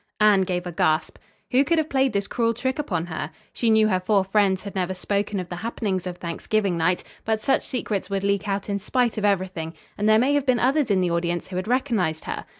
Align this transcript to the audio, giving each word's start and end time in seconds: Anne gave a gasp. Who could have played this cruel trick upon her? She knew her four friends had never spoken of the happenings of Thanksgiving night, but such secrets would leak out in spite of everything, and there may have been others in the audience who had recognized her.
Anne 0.19 0.41
gave 0.41 0.65
a 0.65 0.71
gasp. 0.71 1.19
Who 1.51 1.63
could 1.63 1.77
have 1.77 1.87
played 1.87 2.11
this 2.11 2.25
cruel 2.25 2.55
trick 2.55 2.79
upon 2.79 3.05
her? 3.05 3.29
She 3.53 3.69
knew 3.69 3.87
her 3.89 3.99
four 3.99 4.23
friends 4.23 4.63
had 4.63 4.73
never 4.73 4.95
spoken 4.95 5.39
of 5.39 5.47
the 5.49 5.57
happenings 5.57 6.07
of 6.07 6.17
Thanksgiving 6.17 6.75
night, 6.75 7.03
but 7.23 7.39
such 7.43 7.67
secrets 7.67 8.09
would 8.09 8.23
leak 8.23 8.47
out 8.49 8.67
in 8.67 8.79
spite 8.79 9.19
of 9.19 9.25
everything, 9.25 9.75
and 9.99 10.09
there 10.09 10.17
may 10.17 10.33
have 10.33 10.47
been 10.47 10.59
others 10.59 10.89
in 10.89 11.01
the 11.01 11.11
audience 11.11 11.49
who 11.49 11.55
had 11.55 11.67
recognized 11.67 12.23
her. 12.23 12.45